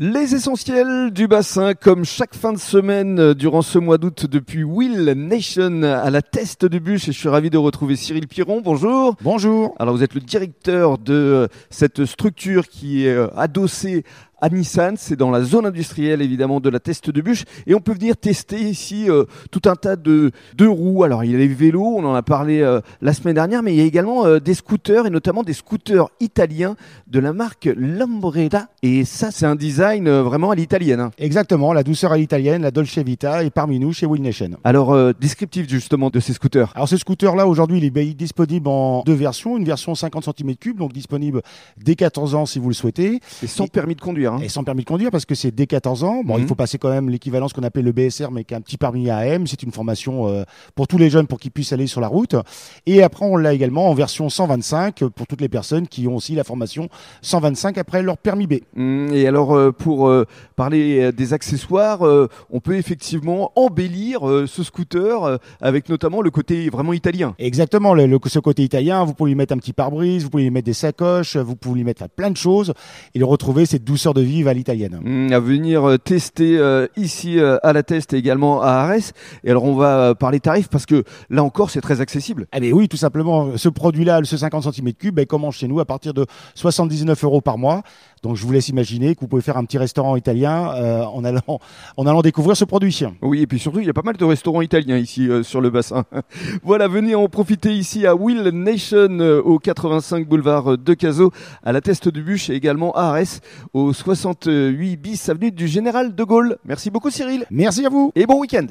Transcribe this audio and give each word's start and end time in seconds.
Les 0.00 0.36
essentiels 0.36 1.10
du 1.10 1.26
bassin, 1.26 1.74
comme 1.74 2.04
chaque 2.04 2.36
fin 2.36 2.52
de 2.52 2.58
semaine 2.58 3.18
euh, 3.18 3.34
durant 3.34 3.62
ce 3.62 3.80
mois 3.80 3.98
d'août 3.98 4.26
depuis 4.26 4.62
Will 4.62 5.12
Nation 5.16 5.82
à 5.82 6.08
la 6.10 6.22
Teste 6.22 6.64
de 6.64 6.78
Bûche. 6.78 7.08
Et 7.08 7.12
je 7.12 7.18
suis 7.18 7.28
ravi 7.28 7.50
de 7.50 7.58
retrouver 7.58 7.96
Cyril 7.96 8.28
Piron. 8.28 8.60
Bonjour. 8.60 9.16
Bonjour. 9.22 9.74
Alors 9.80 9.96
vous 9.96 10.04
êtes 10.04 10.14
le 10.14 10.20
directeur 10.20 10.98
de 10.98 11.14
euh, 11.14 11.48
cette 11.70 12.04
structure 12.04 12.68
qui 12.68 13.06
est 13.06 13.12
euh, 13.12 13.26
adossée 13.36 14.04
à 14.40 14.48
Nissan, 14.48 14.94
c'est 14.96 15.16
dans 15.16 15.30
la 15.30 15.42
zone 15.42 15.66
industrielle 15.66 16.22
évidemment 16.22 16.60
de 16.60 16.68
la 16.70 16.78
Teste 16.80 17.10
de 17.10 17.20
Bûche 17.20 17.44
et 17.66 17.74
on 17.74 17.80
peut 17.80 17.92
venir 17.92 18.16
tester 18.16 18.60
ici 18.60 19.10
euh, 19.10 19.24
tout 19.50 19.62
un 19.66 19.74
tas 19.74 19.96
de, 19.96 20.30
de 20.56 20.66
roues. 20.66 21.04
Alors 21.04 21.24
il 21.24 21.32
y 21.32 21.34
a 21.34 21.38
les 21.38 21.48
vélos, 21.48 21.82
on 21.96 22.04
en 22.04 22.14
a 22.14 22.22
parlé 22.22 22.60
euh, 22.60 22.80
la 23.00 23.12
semaine 23.12 23.34
dernière, 23.34 23.62
mais 23.62 23.74
il 23.74 23.78
y 23.78 23.82
a 23.82 23.84
également 23.84 24.26
euh, 24.26 24.38
des 24.38 24.54
scooters 24.54 25.06
et 25.06 25.10
notamment 25.10 25.42
des 25.42 25.52
scooters 25.52 26.08
italiens 26.20 26.76
de 27.08 27.18
la 27.20 27.32
marque 27.32 27.68
Lambretta 27.76 28.68
et 28.82 29.04
ça 29.04 29.30
c'est 29.30 29.46
un 29.46 29.56
design 29.56 30.08
vraiment 30.08 30.50
à 30.50 30.54
l'italienne. 30.54 31.00
hein. 31.00 31.10
Exactement, 31.18 31.72
la 31.72 31.82
douceur 31.82 32.12
à 32.12 32.16
l'italienne, 32.16 32.62
la 32.62 32.70
Dolce 32.70 32.98
Vita 32.98 33.44
est 33.44 33.50
parmi 33.50 33.78
nous 33.78 33.92
chez 33.92 34.06
Will 34.06 34.22
Nation. 34.22 34.50
Alors 34.64 34.96
descriptif 35.14 35.68
justement 35.68 36.10
de 36.10 36.20
ces 36.20 36.32
scooters. 36.32 36.72
Alors 36.74 36.88
ce 36.88 36.96
scooter-là, 36.96 37.46
aujourd'hui, 37.46 37.78
il 37.78 37.84
est 37.84 38.14
disponible 38.14 38.68
en 38.68 39.02
deux 39.04 39.14
versions. 39.14 39.56
Une 39.56 39.64
version 39.64 39.94
50 39.94 40.24
cm3, 40.28 40.76
donc 40.76 40.92
disponible 40.92 41.42
dès 41.76 41.94
14 41.96 42.34
ans 42.34 42.46
si 42.46 42.58
vous 42.58 42.68
le 42.68 42.74
souhaitez. 42.74 43.20
Et 43.42 43.46
sans 43.46 43.64
Et- 43.64 43.68
permis 43.68 43.94
de 43.94 44.00
conduire. 44.00 44.27
Hein. 44.28 44.38
Et 44.42 44.48
sans 44.48 44.62
permis 44.64 44.82
de 44.82 44.88
conduire 44.88 45.10
parce 45.10 45.24
que 45.26 45.34
c'est 45.34 45.50
dès 45.50 45.66
14 45.66 46.04
ans. 46.04 46.22
Bon, 46.24 46.36
Mhm. 46.36 46.42
il 46.42 46.46
faut 46.48 46.54
passer 46.54 46.78
quand 46.78 46.90
même 46.90 47.08
l'équivalent 47.10 47.48
ce 47.48 47.54
qu'on 47.54 47.62
appelle 47.64 47.84
le 47.84 47.92
BSR, 47.92 48.30
mais 48.30 48.44
qui 48.44 48.54
est 48.54 48.56
un 48.56 48.60
petit 48.60 48.76
permis 48.76 49.10
AM. 49.10 49.46
C'est 49.46 49.62
une 49.62 49.72
formation 49.72 50.28
euh, 50.28 50.44
pour 50.74 50.86
tous 50.86 50.98
les 50.98 51.10
jeunes 51.10 51.26
pour 51.26 51.40
qu'ils 51.40 51.50
puissent 51.50 51.72
aller 51.72 51.86
sur 51.86 52.00
la 52.00 52.08
route. 52.08 52.36
Et 52.86 53.02
après, 53.02 53.24
on 53.26 53.36
l'a 53.36 53.52
également 53.54 53.88
en 53.90 53.94
version 53.94 54.28
125 54.28 55.04
pour 55.14 55.26
toutes 55.26 55.40
les 55.40 55.48
personnes 55.48 55.88
qui 55.88 56.06
ont 56.06 56.16
aussi 56.16 56.34
la 56.34 56.44
formation 56.44 56.88
125 57.22 57.78
après 57.78 58.02
leur 58.02 58.16
permis 58.18 58.46
B. 58.46 58.54
Hum, 58.76 59.08
Et 59.12 59.26
alors, 59.26 59.54
euh, 59.56 59.72
pour 59.72 60.08
euh, 60.08 60.24
parler 60.56 61.00
euh, 61.00 61.12
des 61.12 61.32
accessoires, 61.32 62.06
euh, 62.06 62.28
on 62.50 62.60
peut 62.60 62.76
effectivement 62.76 63.52
embellir 63.56 64.28
euh, 64.28 64.46
ce 64.46 64.62
scooter 64.62 65.24
euh, 65.24 65.36
avec 65.60 65.88
notamment 65.88 66.20
le 66.22 66.30
côté 66.30 66.68
vraiment 66.70 66.92
italien. 66.92 67.34
Exactement, 67.38 67.94
le, 67.94 68.06
le- 68.06 68.18
ce 68.26 68.38
côté 68.38 68.62
italien, 68.62 69.04
vous 69.04 69.14
pouvez 69.14 69.30
y 69.30 69.34
mettre 69.34 69.54
un 69.54 69.58
petit 69.58 69.72
pare-brise, 69.72 70.24
vous 70.24 70.30
pouvez 70.30 70.44
y 70.46 70.50
mettre 70.50 70.66
des 70.66 70.72
sacoches, 70.74 71.36
vous 71.36 71.56
pouvez 71.56 71.80
y 71.80 71.84
mettre 71.84 72.08
plein 72.08 72.30
de 72.30 72.36
choses 72.36 72.74
et 73.14 73.22
retrouver 73.22 73.64
cette 73.66 73.84
douceur 73.84 74.12
de 74.14 74.17
vivre 74.20 74.48
à 74.48 74.54
l'italienne. 74.54 75.00
Hum, 75.04 75.32
à 75.32 75.40
venir 75.40 75.88
euh, 75.88 75.98
tester 75.98 76.58
euh, 76.58 76.86
ici 76.96 77.38
euh, 77.38 77.58
à 77.62 77.72
la 77.72 77.82
Teste 77.82 78.12
et 78.12 78.16
également 78.16 78.62
à 78.62 78.68
Arès. 78.68 79.12
Et 79.44 79.50
alors, 79.50 79.64
on 79.64 79.74
va 79.74 80.14
parler 80.14 80.40
tarifs 80.40 80.68
parce 80.68 80.86
que 80.86 81.04
là 81.30 81.42
encore, 81.42 81.70
c'est 81.70 81.80
très 81.80 82.00
accessible. 82.00 82.46
Eh 82.54 82.60
bien 82.60 82.72
oui, 82.72 82.88
tout 82.88 82.96
simplement, 82.96 83.56
ce 83.56 83.68
produit-là, 83.68 84.20
ce 84.24 84.36
50 84.36 84.64
cm3, 84.64 85.10
ben, 85.12 85.26
commence 85.26 85.56
chez 85.56 85.68
nous 85.68 85.80
à 85.80 85.84
partir 85.84 86.14
de 86.14 86.26
79 86.54 87.24
euros 87.24 87.40
par 87.40 87.58
mois. 87.58 87.82
Donc 88.22 88.36
je 88.36 88.44
vous 88.44 88.52
laisse 88.52 88.68
imaginer 88.68 89.14
que 89.14 89.20
vous 89.20 89.28
pouvez 89.28 89.42
faire 89.42 89.56
un 89.56 89.64
petit 89.64 89.78
restaurant 89.78 90.16
italien 90.16 90.72
euh, 90.74 91.02
en, 91.04 91.24
allant, 91.24 91.60
en 91.96 92.06
allant 92.06 92.20
découvrir 92.22 92.56
ce 92.56 92.64
produit. 92.64 92.88
Oui, 93.22 93.42
et 93.42 93.46
puis 93.46 93.58
surtout, 93.58 93.80
il 93.80 93.86
y 93.86 93.90
a 93.90 93.94
pas 93.94 94.02
mal 94.02 94.16
de 94.16 94.24
restaurants 94.24 94.62
italiens 94.62 94.96
ici 94.96 95.28
euh, 95.28 95.42
sur 95.42 95.60
le 95.60 95.70
bassin. 95.70 96.04
voilà, 96.62 96.88
venez 96.88 97.14
en 97.14 97.28
profiter 97.28 97.72
ici 97.74 98.06
à 98.06 98.14
Will 98.14 98.42
Nation 98.52 99.20
euh, 99.20 99.42
au 99.42 99.58
85 99.58 100.26
boulevard 100.26 100.78
de 100.78 100.94
Cazaux, 100.94 101.32
à 101.62 101.72
la 101.72 101.80
Teste 101.80 102.08
du 102.08 102.22
Bûche 102.22 102.50
et 102.50 102.54
également 102.54 102.92
à 102.92 103.02
Arès 103.02 103.40
au 103.72 103.92
68 104.08 104.96
bis 104.96 105.28
avenue 105.28 105.52
du 105.52 105.68
Général 105.68 106.14
de 106.14 106.24
Gaulle. 106.24 106.56
Merci 106.64 106.90
beaucoup 106.90 107.10
Cyril. 107.10 107.44
Merci 107.50 107.84
à 107.84 107.90
vous. 107.90 108.10
Et 108.14 108.24
bon 108.24 108.40
week-end 108.40 108.68